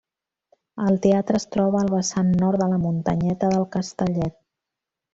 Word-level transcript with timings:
El 0.85 0.97
teatre 1.03 1.39
es 1.41 1.45
troba 1.57 1.83
al 1.85 1.93
vessant 1.97 2.33
nord 2.41 2.65
de 2.65 2.71
la 2.75 2.83
muntanyeta 2.89 3.55
del 3.57 3.71
Castellet. 3.79 4.39